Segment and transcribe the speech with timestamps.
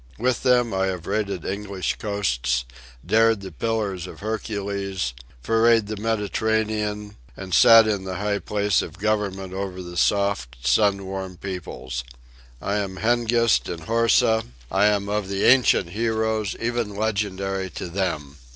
[0.17, 2.65] With them I have raided English coasts,
[3.05, 8.97] dared the Pillars of Hercules, forayed the Mediterranean, and sat in the high place of
[8.97, 12.03] government over the soft sun warm peoples.
[12.59, 18.37] I am Hengist and Horsa; I am of the ancient heroes, even legendary to them.